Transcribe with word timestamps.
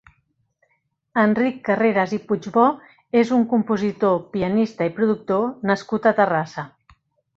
Enric 1.23 1.59
Carreras 1.67 2.15
i 2.17 2.19
Puigbò 2.31 2.65
és 3.21 3.35
un 3.37 3.45
compositor, 3.53 4.17
pianista 4.37 4.89
i 4.91 4.95
productor 4.99 5.49
nascut 5.73 6.09
a 6.13 6.19
Terrassa. 6.23 6.67